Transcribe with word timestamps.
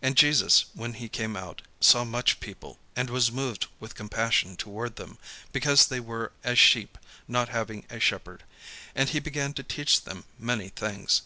And 0.00 0.16
Jesus, 0.16 0.64
when 0.72 0.94
he 0.94 1.06
came 1.06 1.36
out, 1.36 1.60
saw 1.80 2.02
much 2.02 2.40
people, 2.40 2.78
and 2.96 3.10
was 3.10 3.30
moved 3.30 3.66
with 3.78 3.94
compassion 3.94 4.56
toward 4.56 4.96
them, 4.96 5.18
because 5.52 5.84
they 5.88 6.00
were 6.00 6.32
as 6.42 6.58
sheep 6.58 6.96
not 7.28 7.50
having 7.50 7.84
a 7.90 8.00
shepherd: 8.00 8.44
and 8.94 9.10
he 9.10 9.20
began 9.20 9.52
to 9.52 9.62
teach 9.62 10.00
them 10.04 10.24
many 10.38 10.70
things. 10.70 11.12